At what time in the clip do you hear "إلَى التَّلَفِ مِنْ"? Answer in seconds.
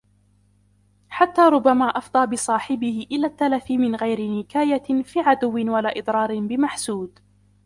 3.11-3.95